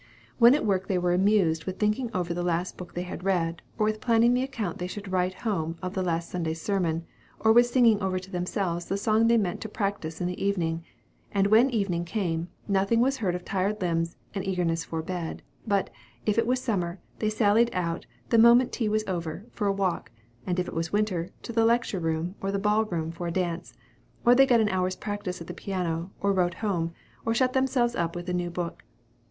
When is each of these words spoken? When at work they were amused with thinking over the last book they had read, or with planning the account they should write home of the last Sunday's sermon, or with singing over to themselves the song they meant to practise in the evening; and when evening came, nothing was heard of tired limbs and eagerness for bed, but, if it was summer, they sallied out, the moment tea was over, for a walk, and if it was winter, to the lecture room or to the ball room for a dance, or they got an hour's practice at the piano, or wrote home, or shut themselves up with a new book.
When 0.39 0.55
at 0.55 0.65
work 0.65 0.87
they 0.87 0.97
were 0.97 1.13
amused 1.13 1.65
with 1.65 1.77
thinking 1.77 2.09
over 2.11 2.33
the 2.33 2.41
last 2.41 2.75
book 2.75 2.95
they 2.95 3.03
had 3.03 3.23
read, 3.23 3.61
or 3.77 3.85
with 3.85 4.01
planning 4.01 4.33
the 4.33 4.41
account 4.41 4.79
they 4.79 4.87
should 4.87 5.11
write 5.11 5.35
home 5.45 5.77
of 5.79 5.93
the 5.93 6.01
last 6.01 6.31
Sunday's 6.31 6.59
sermon, 6.59 7.05
or 7.39 7.53
with 7.53 7.67
singing 7.67 8.01
over 8.01 8.17
to 8.17 8.31
themselves 8.31 8.87
the 8.87 8.97
song 8.97 9.27
they 9.27 9.37
meant 9.37 9.61
to 9.61 9.69
practise 9.69 10.19
in 10.19 10.25
the 10.25 10.43
evening; 10.43 10.83
and 11.31 11.45
when 11.45 11.69
evening 11.69 12.03
came, 12.03 12.47
nothing 12.67 12.99
was 12.99 13.17
heard 13.17 13.35
of 13.35 13.45
tired 13.45 13.79
limbs 13.79 14.15
and 14.33 14.43
eagerness 14.43 14.83
for 14.83 15.03
bed, 15.03 15.43
but, 15.67 15.91
if 16.25 16.35
it 16.39 16.47
was 16.47 16.59
summer, 16.59 16.97
they 17.19 17.29
sallied 17.29 17.69
out, 17.71 18.07
the 18.29 18.39
moment 18.39 18.71
tea 18.71 18.89
was 18.89 19.03
over, 19.05 19.45
for 19.51 19.67
a 19.67 19.71
walk, 19.71 20.09
and 20.47 20.59
if 20.59 20.67
it 20.67 20.73
was 20.73 20.91
winter, 20.91 21.29
to 21.43 21.53
the 21.53 21.63
lecture 21.63 21.99
room 21.99 22.33
or 22.41 22.47
to 22.47 22.53
the 22.53 22.57
ball 22.57 22.85
room 22.85 23.11
for 23.11 23.27
a 23.27 23.31
dance, 23.31 23.75
or 24.25 24.33
they 24.33 24.47
got 24.47 24.59
an 24.59 24.69
hour's 24.69 24.95
practice 24.95 25.41
at 25.41 25.45
the 25.45 25.53
piano, 25.53 26.09
or 26.21 26.33
wrote 26.33 26.55
home, 26.55 26.91
or 27.23 27.35
shut 27.35 27.53
themselves 27.53 27.93
up 27.93 28.15
with 28.15 28.27
a 28.27 28.33
new 28.33 28.49
book. 28.49 28.81